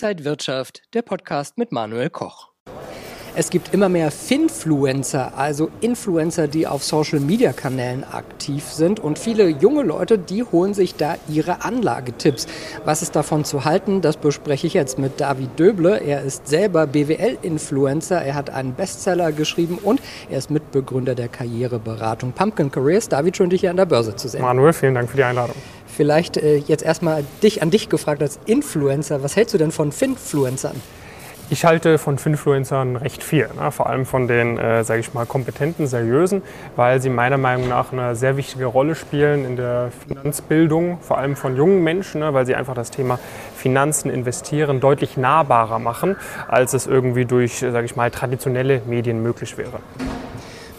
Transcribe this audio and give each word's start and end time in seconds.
Inside 0.00 0.24
Wirtschaft, 0.24 0.82
der 0.94 1.02
Podcast 1.02 1.58
mit 1.58 1.72
Manuel 1.72 2.08
Koch. 2.08 2.50
Es 3.34 3.50
gibt 3.50 3.74
immer 3.74 3.88
mehr 3.88 4.12
Finfluencer, 4.12 5.36
also 5.36 5.70
Influencer, 5.80 6.46
die 6.46 6.68
auf 6.68 6.84
Social-Media-Kanälen 6.84 8.04
aktiv 8.04 8.62
sind. 8.62 9.00
Und 9.00 9.18
viele 9.18 9.48
junge 9.48 9.82
Leute, 9.82 10.16
die 10.16 10.44
holen 10.44 10.72
sich 10.72 10.94
da 10.94 11.16
ihre 11.28 11.64
Anlagetipps. 11.64 12.46
Was 12.84 13.02
ist 13.02 13.16
davon 13.16 13.44
zu 13.44 13.64
halten, 13.64 14.00
das 14.00 14.18
bespreche 14.18 14.68
ich 14.68 14.74
jetzt 14.74 15.00
mit 15.00 15.20
David 15.20 15.58
Döble. 15.58 16.00
Er 16.00 16.22
ist 16.22 16.46
selber 16.46 16.86
BWL-Influencer. 16.86 18.22
Er 18.22 18.36
hat 18.36 18.50
einen 18.50 18.74
Bestseller 18.74 19.32
geschrieben 19.32 19.78
und 19.82 20.00
er 20.30 20.38
ist 20.38 20.48
Mitbegründer 20.48 21.16
der 21.16 21.26
Karriereberatung 21.26 22.30
Pumpkin 22.30 22.70
Careers. 22.70 23.08
David, 23.08 23.36
schön, 23.36 23.50
dich 23.50 23.62
hier 23.62 23.70
an 23.70 23.76
der 23.76 23.86
Börse 23.86 24.14
zu 24.14 24.28
sehen. 24.28 24.42
Manuel, 24.42 24.72
vielen 24.72 24.94
Dank 24.94 25.10
für 25.10 25.16
die 25.16 25.24
Einladung. 25.24 25.56
Vielleicht 25.98 26.36
äh, 26.36 26.58
jetzt 26.58 26.84
erstmal 26.84 27.24
dich 27.42 27.60
an 27.60 27.72
dich 27.72 27.88
gefragt 27.88 28.22
als 28.22 28.38
Influencer. 28.46 29.24
Was 29.24 29.34
hältst 29.34 29.52
du 29.52 29.58
denn 29.58 29.72
von 29.72 29.90
Finfluencern? 29.90 30.80
Ich 31.50 31.64
halte 31.64 31.98
von 31.98 32.18
Finfluencern 32.18 32.94
recht 32.94 33.24
viel, 33.24 33.48
ne? 33.60 33.72
vor 33.72 33.88
allem 33.88 34.06
von 34.06 34.28
den, 34.28 34.58
äh, 34.58 34.84
sage 34.84 35.00
ich 35.00 35.12
mal, 35.12 35.26
kompetenten, 35.26 35.88
seriösen, 35.88 36.42
weil 36.76 37.02
sie 37.02 37.10
meiner 37.10 37.36
Meinung 37.36 37.68
nach 37.68 37.90
eine 37.92 38.14
sehr 38.14 38.36
wichtige 38.36 38.66
Rolle 38.66 38.94
spielen 38.94 39.44
in 39.44 39.56
der 39.56 39.90
Finanzbildung, 40.06 40.98
vor 41.00 41.18
allem 41.18 41.34
von 41.34 41.56
jungen 41.56 41.82
Menschen, 41.82 42.20
ne? 42.20 42.32
weil 42.32 42.46
sie 42.46 42.54
einfach 42.54 42.74
das 42.74 42.92
Thema 42.92 43.18
Finanzen, 43.56 44.08
Investieren 44.08 44.78
deutlich 44.78 45.16
nahbarer 45.16 45.80
machen, 45.80 46.14
als 46.46 46.74
es 46.74 46.86
irgendwie 46.86 47.24
durch, 47.24 47.58
sage 47.58 47.86
ich 47.86 47.96
mal, 47.96 48.12
traditionelle 48.12 48.82
Medien 48.86 49.20
möglich 49.20 49.58
wäre. 49.58 49.80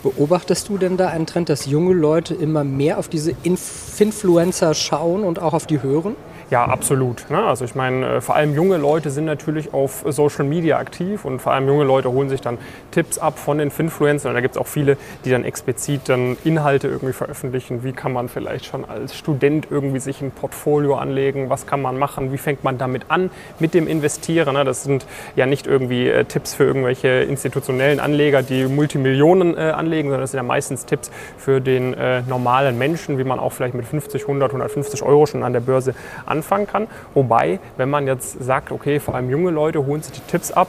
Beobachtest 0.01 0.69
du 0.69 0.77
denn 0.77 0.95
da 0.95 1.09
einen 1.09 1.25
Trend, 1.25 1.49
dass 1.49 1.65
junge 1.65 1.93
Leute 1.93 2.33
immer 2.33 2.63
mehr 2.63 2.99
auf 2.99 3.09
diese 3.09 3.33
Influencer 3.43 4.73
schauen 4.73 5.23
und 5.23 5.39
auch 5.39 5.53
auf 5.53 5.67
die 5.67 5.81
hören? 5.81 6.15
Ja, 6.49 6.65
absolut. 6.65 7.29
Ne? 7.29 7.43
Also 7.43 7.63
ich 7.63 7.75
meine, 7.75 8.15
äh, 8.15 8.21
vor 8.21 8.35
allem 8.35 8.55
junge 8.55 8.77
Leute 8.77 9.11
sind 9.11 9.25
natürlich 9.25 9.71
auf 9.71 10.03
Social 10.07 10.45
Media 10.45 10.79
aktiv 10.79 11.23
und 11.23 11.39
vor 11.39 11.51
allem 11.51 11.67
junge 11.67 11.83
Leute 11.83 12.11
holen 12.11 12.27
sich 12.27 12.41
dann 12.41 12.57
Tipps 12.89 13.19
ab 13.19 13.37
von 13.37 13.59
den 13.59 13.69
Finfluencern. 13.69 14.31
Und 14.31 14.35
da 14.35 14.41
gibt 14.41 14.55
es 14.55 14.61
auch 14.61 14.65
viele, 14.65 14.97
die 15.25 15.29
dann 15.29 15.43
explizit 15.43 16.09
dann 16.09 16.37
Inhalte 16.43 16.87
irgendwie 16.87 17.13
veröffentlichen. 17.13 17.83
Wie 17.83 17.91
kann 17.91 18.13
man 18.13 18.29
vielleicht 18.29 18.65
schon 18.65 18.83
als 18.83 19.15
Student 19.15 19.67
irgendwie 19.69 19.99
sich 19.99 20.21
ein 20.21 20.31
Portfolio 20.31 20.95
anlegen? 20.95 21.51
Was 21.51 21.67
kann 21.67 21.83
man 21.83 21.99
machen? 21.99 22.31
Wie 22.33 22.39
fängt 22.39 22.63
man 22.63 22.79
damit 22.79 23.03
an 23.09 23.29
mit 23.59 23.75
dem 23.75 23.87
Investieren? 23.87 24.55
Ne? 24.55 24.65
Das 24.65 24.83
sind 24.83 25.05
ja 25.35 25.45
nicht 25.45 25.67
irgendwie 25.67 26.07
äh, 26.07 26.25
Tipps 26.25 26.55
für 26.55 26.63
irgendwelche 26.63 27.09
institutionellen 27.09 27.99
Anleger, 27.99 28.41
die 28.41 28.65
Multimillionen 28.65 29.55
äh, 29.55 29.69
anlegen, 29.69 30.09
sondern 30.09 30.21
das 30.21 30.31
sind 30.31 30.39
ja 30.39 30.43
meistens 30.43 30.85
Tipps 30.85 31.11
für 31.37 31.61
den 31.61 31.95
normalen 32.27 32.77
Menschen, 32.77 33.17
wie 33.17 33.23
man 33.23 33.39
auch 33.39 33.51
vielleicht 33.51 33.73
mit 33.73 33.85
50, 33.85 34.21
100, 34.23 34.51
150 34.51 35.03
Euro 35.03 35.25
schon 35.25 35.43
an 35.43 35.53
der 35.53 35.59
Börse 35.59 35.93
anlegt 36.25 36.38
anfangen 36.39 36.67
kann. 36.67 36.87
Wobei, 37.13 37.59
wenn 37.77 37.89
man 37.89 38.07
jetzt 38.07 38.43
sagt, 38.43 38.71
okay, 38.71 38.99
vor 38.99 39.15
allem 39.15 39.29
junge 39.29 39.51
Leute 39.51 39.85
holen 39.85 40.01
sich 40.01 40.13
die 40.13 40.31
Tipps 40.31 40.51
ab, 40.51 40.67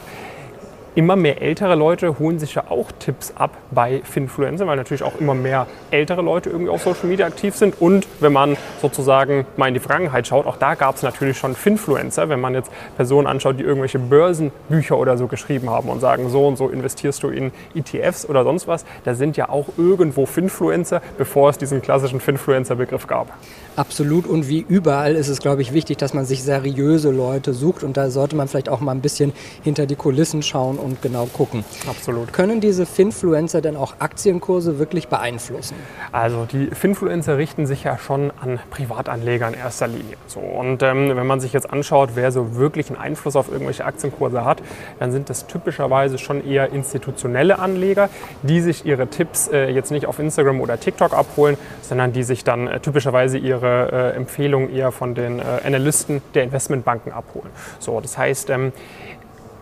immer 0.94 1.16
mehr 1.16 1.40
ältere 1.42 1.74
Leute 1.74 2.18
holen 2.18 2.38
sich 2.38 2.54
ja 2.54 2.64
auch 2.68 2.90
Tipps 2.98 3.32
ab 3.36 3.56
bei 3.70 4.00
Finfluencer, 4.04 4.66
weil 4.66 4.76
natürlich 4.76 5.02
auch 5.02 5.18
immer 5.20 5.34
mehr 5.34 5.66
ältere 5.90 6.22
Leute 6.22 6.50
irgendwie 6.50 6.70
auf 6.70 6.82
Social 6.82 7.06
Media 7.06 7.26
aktiv 7.26 7.54
sind. 7.54 7.80
Und 7.80 8.06
wenn 8.20 8.32
man 8.32 8.56
sozusagen 8.80 9.46
mal 9.56 9.68
in 9.68 9.74
die 9.74 9.80
Vergangenheit 9.80 10.26
schaut, 10.26 10.46
auch 10.46 10.56
da 10.56 10.74
gab 10.74 10.96
es 10.96 11.02
natürlich 11.02 11.38
schon 11.38 11.54
Finfluencer, 11.54 12.28
wenn 12.28 12.40
man 12.40 12.54
jetzt 12.54 12.70
Personen 12.96 13.26
anschaut, 13.26 13.58
die 13.58 13.62
irgendwelche 13.62 13.98
Börsenbücher 13.98 14.98
oder 14.98 15.16
so 15.16 15.26
geschrieben 15.26 15.70
haben 15.70 15.88
und 15.88 16.00
sagen, 16.00 16.28
so 16.28 16.46
und 16.46 16.56
so 16.56 16.68
investierst 16.68 17.22
du 17.22 17.28
in 17.28 17.52
ETFs 17.74 18.28
oder 18.28 18.44
sonst 18.44 18.66
was, 18.66 18.84
da 19.04 19.14
sind 19.14 19.36
ja 19.36 19.48
auch 19.48 19.66
irgendwo 19.76 20.26
Finfluencer, 20.26 21.02
bevor 21.18 21.50
es 21.50 21.58
diesen 21.58 21.82
klassischen 21.82 22.20
Finfluencer-Begriff 22.20 23.06
gab. 23.06 23.28
Absolut 23.76 24.26
und 24.26 24.48
wie 24.48 24.64
überall 24.68 25.14
ist 25.14 25.28
es, 25.28 25.40
glaube 25.40 25.62
ich, 25.62 25.72
wichtig, 25.72 25.98
dass 25.98 26.12
man 26.12 26.24
sich 26.24 26.42
seriöse 26.42 27.10
Leute 27.10 27.54
sucht 27.54 27.84
und 27.84 27.96
da 27.96 28.10
sollte 28.10 28.36
man 28.36 28.48
vielleicht 28.48 28.68
auch 28.68 28.80
mal 28.80 28.92
ein 28.92 29.00
bisschen 29.00 29.32
hinter 29.62 29.86
die 29.86 29.94
Kulissen 29.94 30.42
schauen 30.42 30.78
und 30.78 30.89
genau 31.02 31.26
gucken. 31.26 31.64
Absolut. 31.88 32.32
Können 32.32 32.60
diese 32.60 32.86
Finfluencer 32.86 33.60
denn 33.60 33.76
auch 33.76 33.94
Aktienkurse 33.98 34.78
wirklich 34.78 35.08
beeinflussen? 35.08 35.76
Also 36.12 36.44
die 36.44 36.66
Finfluencer 36.66 37.38
richten 37.38 37.66
sich 37.66 37.84
ja 37.84 37.98
schon 37.98 38.32
an 38.40 38.60
Privatanleger 38.70 39.48
in 39.48 39.54
erster 39.54 39.88
Linie. 39.88 40.16
So, 40.26 40.40
und 40.40 40.82
ähm, 40.82 41.16
wenn 41.16 41.26
man 41.26 41.40
sich 41.40 41.52
jetzt 41.52 41.70
anschaut, 41.70 42.10
wer 42.14 42.32
so 42.32 42.56
wirklich 42.56 42.88
einen 42.88 42.98
Einfluss 42.98 43.36
auf 43.36 43.50
irgendwelche 43.50 43.84
Aktienkurse 43.84 44.44
hat, 44.44 44.62
dann 44.98 45.12
sind 45.12 45.30
das 45.30 45.46
typischerweise 45.46 46.18
schon 46.18 46.46
eher 46.46 46.72
institutionelle 46.72 47.58
Anleger, 47.58 48.08
die 48.42 48.60
sich 48.60 48.84
ihre 48.84 49.06
Tipps 49.08 49.48
äh, 49.48 49.70
jetzt 49.70 49.90
nicht 49.90 50.06
auf 50.06 50.18
Instagram 50.18 50.60
oder 50.60 50.78
TikTok 50.78 51.12
abholen, 51.12 51.56
sondern 51.82 52.12
die 52.12 52.22
sich 52.22 52.44
dann 52.44 52.66
äh, 52.66 52.80
typischerweise 52.80 53.38
ihre 53.38 54.12
äh, 54.14 54.16
Empfehlungen 54.16 54.74
eher 54.74 54.92
von 54.92 55.14
den 55.14 55.38
äh, 55.38 55.42
Analysten 55.64 56.22
der 56.34 56.44
Investmentbanken 56.44 57.12
abholen. 57.12 57.50
So, 57.78 58.00
das 58.00 58.16
heißt, 58.16 58.50
ähm, 58.50 58.72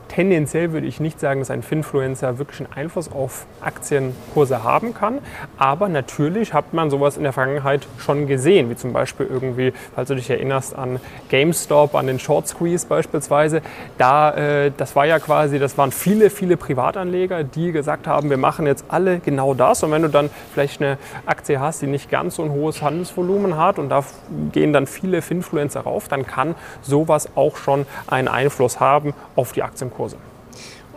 tendenziell 0.09 0.73
würde 0.73 0.87
ich 0.87 1.01
nicht 1.01 1.21
sagen, 1.21 1.41
dass 1.41 1.51
ein 1.51 1.63
Finfluencer 1.63 2.39
wirklich 2.39 2.61
einen 2.61 2.73
Einfluss 2.73 3.11
auf 3.13 3.47
Aktienkurse 3.61 4.65
haben 4.65 4.95
kann. 4.95 5.19
Aber 5.57 5.89
natürlich 5.89 6.55
hat 6.55 6.73
man 6.73 6.91
sowas 6.91 7.17
in 7.17 7.23
der 7.23 7.33
Vergangenheit 7.33 7.87
schon 7.99 8.27
gesehen, 8.27 8.71
wie 8.71 8.77
zum 8.77 8.93
Beispiel 8.93 9.27
irgendwie, 9.27 9.73
falls 9.95 10.09
du 10.09 10.15
dich 10.15 10.31
erinnerst 10.31 10.75
an 10.75 11.01
GameStop, 11.29 11.95
an 11.95 12.07
den 12.07 12.19
Short 12.19 12.49
Squeeze 12.49 12.87
beispielsweise. 12.87 13.63
Da, 13.99 14.31
äh, 14.33 14.73
das 14.77 14.97
war 14.97 15.07
ja 15.07 15.19
quasi, 15.19 15.59
das 15.59 15.79
waren 15.79 15.93
viele, 15.93 16.31
viele 16.31 16.57
Privatanleger, 16.57 17.45
die 17.45 17.73
gesagt 17.73 18.07
haben, 18.07 18.31
wir 18.31 18.39
machen 18.39 18.67
jetzt 18.67 18.87
alle 18.89 19.21
genau 19.21 19.55
das. 19.55 19.83
Und 19.83 19.93
wenn 19.93 20.03
du 20.03 20.09
dann 20.09 20.31
vielleicht 20.53 20.81
eine 20.81 20.99
Aktie 21.27 21.61
hast, 21.61 21.83
die 21.83 21.87
nicht 21.87 22.11
ganz 22.11 22.37
so 22.37 22.43
ein 22.43 22.51
hohes 22.51 22.83
Handelsvolumen 22.83 23.57
hat 23.57 23.79
und 23.79 23.89
da 23.91 24.05
gehen 24.53 24.73
dann 24.73 24.87
viele 24.87 25.23
Finfluencer 25.23 25.81
rauf, 25.81 26.09
dann 26.09 26.27
kann 26.27 26.55
sowas 26.83 27.29
auch 27.35 27.57
schon 27.57 27.87
einen 28.07 28.29
Einfluss 28.29 28.81
haben 28.81 29.15
auf 29.37 29.53
die 29.53 29.63
Aktienkurse. 29.63 29.98
Kurse. 29.99 30.17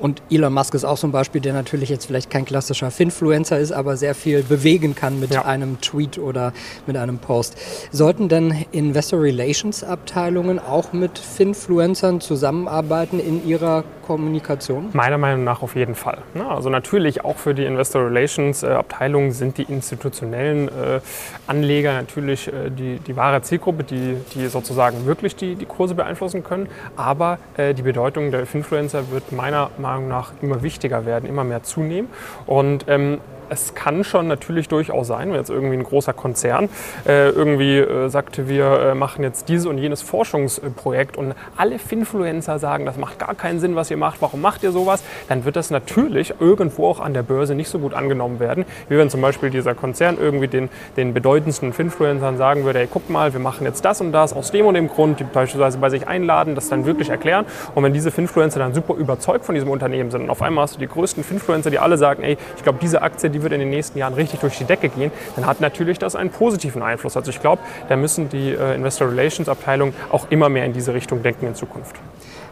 Und 0.02 0.24
Elon 0.32 0.52
Musk 0.52 0.74
ist 0.74 0.84
auch 0.84 0.98
so 0.98 1.08
ein 1.08 1.12
Beispiel, 1.12 1.42
der 1.42 1.54
natürlich 1.54 1.90
jetzt 1.90 2.06
vielleicht 2.08 2.32
kein 2.32 2.44
klassischer 2.44 2.90
Finfluencer 2.90 3.60
ist, 3.60 3.72
aber 3.72 3.98
sehr 3.98 4.16
viel 4.16 4.42
bewegen 4.42 4.96
kann 4.96 5.20
mit 5.20 5.32
ja. 5.32 5.46
einem 5.46 5.80
Tweet 5.80 6.18
oder 6.18 6.54
mit 6.88 6.98
einem 6.98 7.20
Post. 7.20 7.56
Sollten 7.92 8.28
denn 8.28 8.66
Investor 8.72 9.22
Relations 9.22 9.84
Abteilungen 9.84 10.58
auch 10.58 10.92
mit 10.92 11.20
Finfluencern 11.20 12.20
zusammenarbeiten 12.20 13.20
in 13.20 13.48
ihrer 13.48 13.84
Kommunikation? 14.08 14.90
Meiner 14.94 15.20
Meinung 15.20 15.44
nach 15.44 15.62
auf 15.62 15.76
jeden 15.76 15.94
Fall. 15.94 16.18
Also 16.50 16.70
natürlich 16.70 17.24
auch 17.24 17.38
für 17.38 17.54
die 17.54 17.66
Investor 17.66 18.04
Relations 18.08 18.64
äh, 18.64 18.70
Abteilung 18.70 19.32
sind 19.32 19.60
die 19.60 19.64
institutionellen 19.64 20.68
äh, 20.68 21.00
Anleger 21.46 21.94
natürlich 21.94 22.48
äh, 22.48 22.72
die, 22.72 22.98
die 22.98 23.16
wahre 23.16 23.44
Zielgruppe, 23.44 23.84
die, 23.84 24.18
die 24.34 24.48
sozusagen 24.48 25.06
wirklich 25.06 25.36
die, 25.36 25.54
die 25.54 25.66
Kurse 25.66 25.94
beeinflussen 25.94 26.44
können. 26.44 26.68
Aber 26.96 27.38
die 27.58 27.82
Bedeutung 27.82 28.32
der 28.32 28.42
Influencer 28.42 29.12
wird 29.12 29.32
meiner 29.32 29.70
Meinung 29.78 29.91
nach 30.00 30.34
immer 30.42 30.64
wichtiger 30.64 31.06
werden, 31.06 31.28
immer 31.28 31.44
mehr 31.44 31.64
zunehmen. 31.64 32.10
Und 32.46 32.86
ähm, 32.88 33.20
es 33.52 33.76
kann 33.76 34.04
schon 34.04 34.28
natürlich 34.28 34.70
durchaus 34.70 35.08
sein, 35.08 35.30
wenn 35.30 35.36
jetzt 35.36 35.50
irgendwie 35.50 35.76
ein 35.76 35.84
großer 35.84 36.14
Konzern 36.14 36.70
äh, 37.06 37.30
irgendwie 37.30 37.80
äh, 37.80 38.08
sagte, 38.08 38.48
wir 38.48 38.66
äh, 38.66 38.96
machen 38.96 39.24
jetzt 39.24 39.50
dieses 39.50 39.66
und 39.66 39.78
jenes 39.78 40.02
Forschungsprojekt 40.02 41.18
und 41.18 41.34
alle 41.58 41.78
Finfluencer 41.78 42.60
sagen, 42.60 42.86
das 42.86 42.98
macht 42.98 43.20
gar 43.20 43.36
keinen 43.36 43.60
Sinn, 43.60 43.76
was 43.76 43.92
ihr 43.92 43.98
macht, 43.98 44.22
warum 44.22 44.42
macht 44.42 44.64
ihr 44.64 44.72
sowas, 44.72 45.04
dann 45.28 45.44
wird 45.44 45.58
das 45.58 45.70
natürlich 45.70 46.34
irgendwo 46.40 46.88
auch 46.88 47.02
an 47.02 47.14
der 47.14 47.24
Börse 47.24 47.54
nicht 47.54 47.68
so 47.68 47.80
gut 47.80 47.94
angenommen 47.94 48.40
werden, 48.40 48.64
wie 48.88 48.98
wenn 48.98 49.10
zum 49.10 49.20
Beispiel 49.22 49.50
dieser 49.50 49.76
Konzern 49.76 50.18
irgendwie 50.20 50.48
den, 50.48 50.70
den 50.96 51.14
bedeutendsten 51.14 51.74
Finfluencern 51.74 52.38
sagen 52.38 52.64
würde, 52.64 52.80
hey, 52.80 52.88
guck 52.90 53.10
mal, 53.10 53.34
wir 53.34 53.42
machen 53.42 53.66
jetzt 53.66 53.84
das 53.84 54.00
und 54.00 54.14
das 54.14 54.32
aus 54.32 54.52
dem 54.52 54.66
und 54.66 54.76
dem 54.76 54.88
Grund, 54.88 55.20
die 55.20 55.26
beispielsweise 55.26 55.78
bei 55.78 55.90
sich 55.90 56.08
einladen, 56.08 56.56
das 56.56 56.70
dann 56.70 56.86
wirklich 56.86 57.10
erklären 57.10 57.46
und 57.76 57.84
wenn 57.84 57.94
diese 57.94 58.12
Finfluencer 58.12 58.60
dann 58.60 58.74
super 58.74 58.94
überzeugt 58.94 59.44
von 59.44 59.56
diesem 59.56 59.70
Unternehmen 59.70 60.10
sind 60.10 60.22
und 60.22 60.30
auf 60.30 60.42
einmal 60.42 60.64
hast 60.64 60.76
du 60.76 60.80
die 60.80 60.88
größten 60.88 61.26
Finfluencer, 61.26 61.70
die 61.70 61.80
alle 61.80 61.98
sagen, 61.98 62.24
ey, 62.24 62.38
ich 62.56 62.64
glaube, 62.64 62.80
diese 62.82 63.02
Aktie, 63.02 63.30
die 63.30 63.41
wird 63.44 63.54
in 63.54 63.60
den 63.60 63.70
nächsten 63.70 63.98
Jahren 63.98 64.14
richtig 64.14 64.40
durch 64.40 64.58
die 64.58 64.66
Decke 64.66 64.90
gehen, 64.90 65.12
dann 65.36 65.46
hat 65.46 65.62
natürlich 65.62 66.00
das 66.00 66.16
einen 66.16 66.30
positiven 66.30 66.82
Einfluss. 66.82 67.18
Also 67.18 67.30
ich 67.32 67.40
glaube, 67.40 67.62
da 67.90 67.96
müssen 67.96 68.30
die 68.30 68.52
äh, 68.52 68.76
Investor 68.76 69.10
Relations 69.10 69.50
Abteilungen 69.50 69.94
auch 70.12 70.28
immer 70.30 70.50
mehr 70.50 70.66
in 70.66 70.74
diese 70.74 70.94
Richtung 70.94 71.24
denken 71.24 71.48
in 71.48 71.56
Zukunft. 71.56 71.96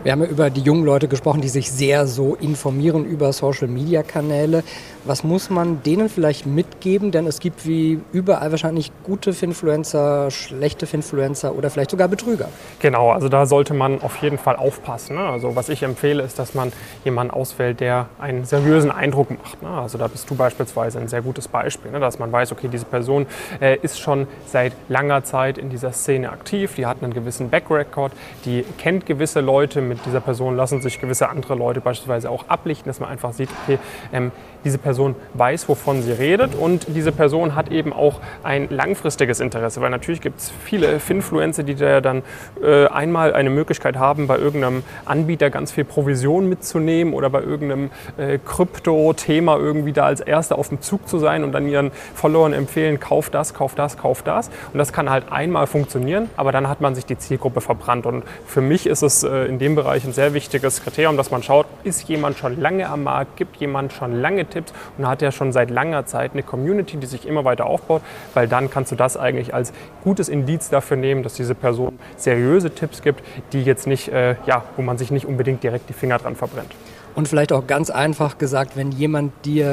Wir 0.02 0.14
haben 0.14 0.22
ja 0.22 0.30
über 0.30 0.50
die 0.50 0.62
jungen 0.62 0.86
Leute 0.86 1.10
gesprochen, 1.10 1.42
die 1.42 1.50
sich 1.50 1.70
sehr 1.70 2.08
so 2.08 2.36
informieren 2.36 3.04
über 3.04 3.34
Social-Media-Kanäle. 3.34 4.64
Was 5.04 5.26
muss 5.26 5.50
man 5.50 5.84
denen 5.84 6.08
vielleicht 6.08 6.46
mitgeben? 6.46 7.12
Denn 7.12 7.28
es 7.28 7.40
gibt 7.42 7.68
wie 7.68 8.00
überall 8.14 8.52
wahrscheinlich 8.52 8.94
gute 9.04 9.34
Finfluencer, 9.34 10.32
schlechte 10.32 10.88
Finfluencer 10.88 11.54
oder 11.54 11.70
vielleicht 11.70 11.92
sogar 11.92 12.08
Betrüger. 12.08 12.48
Genau, 12.80 13.12
also 13.12 13.28
da 13.28 13.46
sollte 13.46 13.74
man 13.74 14.02
auf 14.02 14.22
jeden 14.22 14.38
Fall 14.38 14.56
aufpassen. 14.56 15.18
Ne? 15.18 15.22
Also 15.22 15.58
was 15.58 15.68
ich 15.68 15.84
empfehle, 15.84 16.24
ist, 16.24 16.40
dass 16.40 16.54
man 16.54 16.72
jemanden 17.04 17.34
auswählt, 17.34 17.82
der 17.82 18.08
einen 18.20 18.46
seriösen 18.46 18.92
Eindruck 18.92 19.32
macht. 19.32 19.62
Ne? 19.62 19.70
Also 19.70 19.98
da 19.98 20.08
bist 20.08 20.30
du 20.30 20.36
beispielsweise 20.36 21.00
ein 21.00 21.10
sehr 21.10 21.22
gutes 21.22 21.50
Beispiel, 21.50 21.92
ne? 21.92 22.00
dass 22.00 22.20
man 22.20 22.32
weiß, 22.32 22.54
okay, 22.54 22.70
diese 22.72 22.86
Person 22.86 23.26
äh, 23.60 23.78
ist 23.82 24.00
schon 24.00 24.28
seit 24.46 24.72
langer 24.88 25.26
Zeit 25.26 25.58
in 25.58 25.70
dieser 25.70 25.92
Szene 25.92 26.32
aktiv, 26.32 26.76
die 26.76 26.86
hat 26.86 27.04
einen 27.04 27.14
gewissen 27.14 27.50
Backrecord, 27.50 28.14
die 28.46 28.64
kennt 28.78 29.06
gewisse 29.06 29.42
Leute, 29.42 29.89
mit 29.90 30.06
dieser 30.06 30.22
Person 30.22 30.56
lassen 30.56 30.82
sich 30.82 31.02
gewisse 31.02 31.30
andere 31.30 31.56
Leute 31.56 31.82
beispielsweise 31.82 32.30
auch 32.30 32.48
ablichten, 32.48 32.90
dass 32.90 33.00
man 33.00 33.10
einfach 33.10 33.34
sieht, 33.34 33.50
okay, 33.64 33.80
ähm, 34.14 34.32
diese 34.64 34.78
Person 34.78 35.16
weiß, 35.34 35.70
wovon 35.70 36.02
sie 36.02 36.12
redet 36.12 36.56
und 36.56 36.86
diese 36.90 37.12
Person 37.12 37.56
hat 37.56 37.72
eben 37.72 37.94
auch 37.94 38.20
ein 38.44 38.68
langfristiges 38.70 39.40
Interesse, 39.40 39.82
weil 39.82 39.90
natürlich 39.90 40.22
gibt 40.22 40.40
es 40.40 40.52
viele 40.64 41.00
Finfluencer, 41.00 41.64
die 41.64 41.76
da 41.76 42.02
dann 42.02 42.24
äh, 42.62 42.88
einmal 42.88 43.34
eine 43.34 43.50
Möglichkeit 43.50 43.98
haben, 43.98 44.28
bei 44.28 44.38
irgendeinem 44.38 44.84
Anbieter 45.06 45.50
ganz 45.50 45.72
viel 45.72 45.86
Provision 45.86 46.50
mitzunehmen 46.50 47.14
oder 47.14 47.30
bei 47.30 47.42
irgendeinem 47.42 47.90
äh, 48.18 48.38
Krypto-Thema 48.38 49.58
irgendwie 49.58 49.94
da 49.94 50.06
als 50.06 50.22
Erster 50.22 50.58
auf 50.58 50.70
dem 50.70 50.82
Zug 50.82 51.08
zu 51.08 51.20
sein 51.20 51.44
und 51.44 51.52
dann 51.52 51.68
ihren 51.68 51.92
Followern 52.14 52.54
empfehlen, 52.54 53.00
kauf 53.00 53.30
das, 53.30 53.54
kauf 53.54 53.76
das, 53.76 53.98
kauf 53.98 54.24
das. 54.24 54.50
Und 54.74 54.78
das 54.78 54.94
kann 54.94 55.10
halt 55.10 55.32
einmal 55.32 55.68
funktionieren, 55.68 56.30
aber 56.36 56.52
dann 56.52 56.68
hat 56.68 56.82
man 56.82 56.96
sich 56.96 57.06
die 57.06 57.18
Zielgruppe 57.18 57.62
verbrannt. 57.62 58.06
Und 58.06 58.24
für 58.46 58.62
mich 58.62 58.88
ist 58.88 59.02
es 59.02 59.24
äh, 59.24 59.46
in 59.46 59.60
dem 59.60 59.76
Bereich 59.80 60.04
ein 60.04 60.12
sehr 60.12 60.34
wichtiges 60.34 60.84
Kriterium, 60.84 61.16
dass 61.16 61.32
man 61.32 61.42
schaut, 61.42 61.66
ist 61.86 62.10
jemand 62.10 62.38
schon 62.38 62.60
lange 62.60 62.90
am 62.90 63.04
Markt, 63.04 63.38
gibt 63.38 63.56
jemand 63.56 63.94
schon 63.94 64.14
lange 64.14 64.46
Tipps 64.46 64.74
und 64.98 65.08
hat 65.08 65.22
ja 65.22 65.32
schon 65.32 65.54
seit 65.54 65.70
langer 65.70 66.06
Zeit 66.06 66.34
eine 66.34 66.44
Community, 66.44 66.98
die 66.98 67.08
sich 67.08 67.26
immer 67.26 67.46
weiter 67.46 67.66
aufbaut, 67.66 68.02
weil 68.34 68.50
dann 68.50 68.70
kannst 68.70 68.92
du 68.92 68.98
das 68.98 69.16
eigentlich 69.16 69.54
als 69.54 69.72
gutes 70.04 70.28
Indiz 70.28 70.68
dafür 70.68 70.98
nehmen, 70.98 71.24
dass 71.24 71.36
diese 71.36 71.56
Person 71.56 71.98
seriöse 72.18 72.72
Tipps 72.72 73.02
gibt, 73.02 73.24
die 73.54 73.64
jetzt 73.64 73.88
nicht, 73.88 74.10
äh, 74.10 74.36
ja, 74.46 74.66
wo 74.76 74.82
man 74.82 74.98
sich 74.98 75.12
nicht 75.12 75.26
unbedingt 75.26 75.64
direkt 75.64 75.88
die 75.88 75.94
Finger 75.94 76.18
dran 76.18 76.36
verbrennt. 76.36 76.76
Und 77.16 77.28
vielleicht 77.28 77.52
auch 77.52 77.68
ganz 77.68 77.90
einfach 77.90 78.38
gesagt, 78.38 78.76
wenn 78.78 78.92
jemand 78.92 79.34
dir 79.46 79.68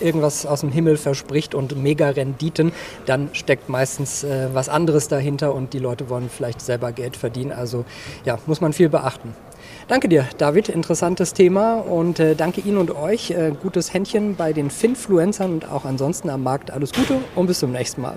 äh, 0.00 0.04
irgendwas 0.04 0.46
aus 0.46 0.60
dem 0.60 0.72
Himmel 0.72 0.96
verspricht 0.96 1.54
und 1.54 1.76
mega 1.76 2.08
Renditen, 2.08 2.72
dann 3.06 3.30
steckt 3.32 3.68
meistens 3.68 4.24
äh, 4.24 4.48
was 4.52 4.68
anderes 4.68 5.08
dahinter 5.08 5.54
und 5.54 5.72
die 5.72 5.78
Leute 5.78 6.08
wollen 6.08 6.28
vielleicht 6.28 6.60
selber 6.60 6.92
Geld 6.92 7.16
verdienen. 7.16 7.52
Also 7.52 7.84
ja, 8.24 8.38
muss 8.46 8.60
man 8.60 8.72
viel 8.72 8.88
beachten. 8.88 9.34
Danke 9.88 10.08
dir, 10.08 10.26
David. 10.38 10.68
Interessantes 10.68 11.34
Thema 11.34 11.74
und 11.74 12.18
äh, 12.18 12.34
danke 12.34 12.60
Ihnen 12.62 12.78
und 12.78 12.94
euch. 12.96 13.30
Äh, 13.30 13.52
gutes 13.62 13.92
Händchen 13.92 14.34
bei 14.34 14.52
den 14.52 14.70
Finfluencern 14.70 15.52
und 15.52 15.70
auch 15.70 15.84
ansonsten 15.84 16.30
am 16.30 16.42
Markt. 16.42 16.70
Alles 16.70 16.92
Gute 16.92 17.18
und 17.34 17.46
bis 17.46 17.58
zum 17.58 17.72
nächsten 17.72 18.00
Mal. 18.00 18.16